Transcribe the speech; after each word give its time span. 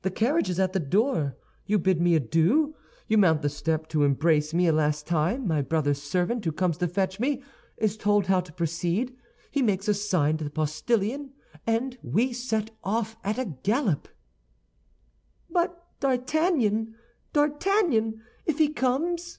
The 0.00 0.10
carriage 0.10 0.50
is 0.50 0.58
at 0.58 0.72
the 0.72 0.80
door; 0.80 1.36
you 1.66 1.78
bid 1.78 2.00
me 2.00 2.16
adieu; 2.16 2.74
you 3.06 3.16
mount 3.16 3.42
the 3.42 3.48
step 3.48 3.86
to 3.90 4.02
embrace 4.02 4.52
me 4.52 4.66
a 4.66 4.72
last 4.72 5.06
time; 5.06 5.46
my 5.46 5.62
brother's 5.62 6.02
servant, 6.02 6.44
who 6.44 6.50
comes 6.50 6.78
to 6.78 6.88
fetch 6.88 7.20
me, 7.20 7.44
is 7.76 7.96
told 7.96 8.26
how 8.26 8.40
to 8.40 8.52
proceed; 8.52 9.16
he 9.52 9.62
makes 9.62 9.86
a 9.86 9.94
sign 9.94 10.36
to 10.38 10.42
the 10.42 10.50
postillion, 10.50 11.30
and 11.64 11.96
we 12.02 12.32
set 12.32 12.72
off 12.82 13.16
at 13.22 13.38
a 13.38 13.54
gallop." 13.62 14.08
"But 15.48 15.86
D'Artagnan! 16.00 16.96
D'Artagnan! 17.32 18.20
if 18.44 18.58
he 18.58 18.66
comes?" 18.68 19.38